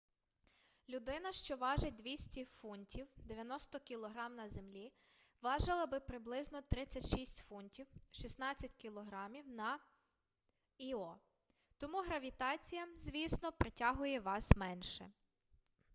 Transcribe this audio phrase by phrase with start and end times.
[0.89, 4.93] людина що важить 200 фунтів 90 кг на землі
[5.41, 9.79] важила би приблизно 36 фунтів 16 кг на
[10.77, 11.15] іо.
[11.77, 15.11] тому гравітація звісно притягує вас менше